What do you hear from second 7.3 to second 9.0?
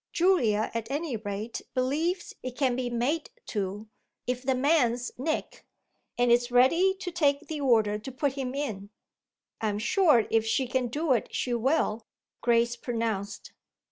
the order to put him in."